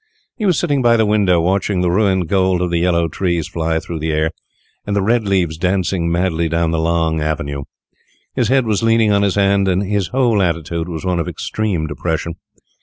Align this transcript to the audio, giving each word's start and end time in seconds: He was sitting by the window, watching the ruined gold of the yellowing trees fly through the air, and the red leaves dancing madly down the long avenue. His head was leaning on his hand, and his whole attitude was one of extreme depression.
He 0.35 0.47
was 0.47 0.57
sitting 0.57 0.81
by 0.81 0.97
the 0.97 1.05
window, 1.05 1.39
watching 1.39 1.81
the 1.81 1.91
ruined 1.91 2.27
gold 2.27 2.59
of 2.63 2.71
the 2.71 2.79
yellowing 2.79 3.11
trees 3.11 3.47
fly 3.47 3.79
through 3.79 3.99
the 3.99 4.11
air, 4.11 4.31
and 4.83 4.95
the 4.95 5.01
red 5.03 5.25
leaves 5.27 5.57
dancing 5.59 6.11
madly 6.11 6.49
down 6.49 6.71
the 6.71 6.79
long 6.79 7.21
avenue. 7.21 7.65
His 8.33 8.47
head 8.47 8.65
was 8.65 8.81
leaning 8.81 9.11
on 9.11 9.21
his 9.21 9.35
hand, 9.35 9.67
and 9.67 9.83
his 9.83 10.07
whole 10.07 10.41
attitude 10.41 10.89
was 10.89 11.05
one 11.05 11.19
of 11.19 11.27
extreme 11.27 11.85
depression. 11.85 12.33